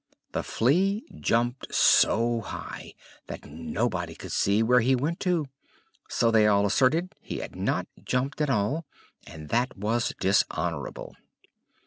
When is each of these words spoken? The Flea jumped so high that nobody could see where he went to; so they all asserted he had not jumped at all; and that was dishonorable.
The 0.31 0.41
Flea 0.41 1.05
jumped 1.19 1.71
so 1.71 2.39
high 2.41 2.95
that 3.27 3.45
nobody 3.45 4.15
could 4.15 4.31
see 4.31 4.63
where 4.63 4.79
he 4.79 4.95
went 4.95 5.19
to; 5.19 5.45
so 6.09 6.31
they 6.31 6.47
all 6.47 6.65
asserted 6.65 7.13
he 7.21 7.37
had 7.37 7.55
not 7.55 7.85
jumped 8.03 8.41
at 8.41 8.49
all; 8.49 8.87
and 9.27 9.49
that 9.49 9.77
was 9.77 10.11
dishonorable. 10.19 11.13